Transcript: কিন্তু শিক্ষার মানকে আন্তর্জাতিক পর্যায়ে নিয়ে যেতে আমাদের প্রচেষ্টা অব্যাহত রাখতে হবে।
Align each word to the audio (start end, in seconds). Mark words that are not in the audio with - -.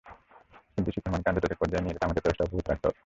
কিন্তু 0.75 0.89
শিক্ষার 0.95 1.13
মানকে 1.13 1.29
আন্তর্জাতিক 1.29 1.59
পর্যায়ে 1.61 1.83
নিয়ে 1.83 1.93
যেতে 1.95 2.05
আমাদের 2.07 2.21
প্রচেষ্টা 2.23 2.43
অব্যাহত 2.45 2.65
রাখতে 2.69 2.85
হবে। 2.87 2.99